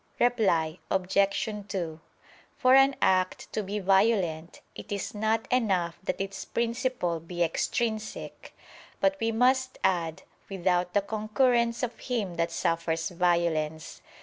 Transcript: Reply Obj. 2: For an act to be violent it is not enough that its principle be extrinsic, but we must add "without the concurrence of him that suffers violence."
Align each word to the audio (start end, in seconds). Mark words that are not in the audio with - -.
Reply 0.19 0.79
Obj. 0.89 1.65
2: 1.67 1.99
For 2.57 2.73
an 2.73 2.95
act 3.03 3.53
to 3.53 3.61
be 3.61 3.77
violent 3.77 4.61
it 4.73 4.91
is 4.91 5.13
not 5.13 5.47
enough 5.53 5.99
that 6.01 6.19
its 6.19 6.43
principle 6.43 7.19
be 7.19 7.43
extrinsic, 7.43 8.57
but 8.99 9.15
we 9.19 9.31
must 9.31 9.77
add 9.83 10.23
"without 10.49 10.95
the 10.95 11.01
concurrence 11.03 11.83
of 11.83 11.99
him 11.99 12.33
that 12.37 12.49
suffers 12.49 13.09
violence." 13.09 14.01